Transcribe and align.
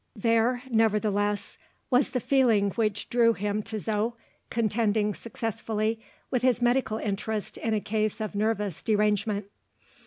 There, 0.15 0.63
nevertheless, 0.71 1.59
was 1.91 2.09
the 2.09 2.19
feeling 2.19 2.71
which 2.71 3.07
drew 3.07 3.33
him 3.33 3.61
to 3.61 3.79
Zo, 3.79 4.15
contending 4.49 5.13
successfully 5.13 5.99
with 6.31 6.41
his 6.41 6.59
medical 6.59 6.97
interest 6.97 7.55
in 7.59 7.75
a 7.75 7.79
case 7.79 8.19
of 8.19 8.33
nervous 8.33 8.81
derangement. 8.81 9.45